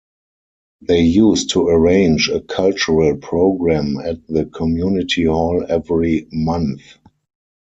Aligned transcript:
They 0.81 1.01
used 1.01 1.51
to 1.51 1.67
arrange 1.67 2.27
a 2.29 2.41
cultural 2.41 3.17
programme 3.17 3.97
at 4.03 4.25
the 4.25 4.47
Community 4.47 5.25
Hall 5.25 5.63
every 5.69 6.27
month. 6.31 6.81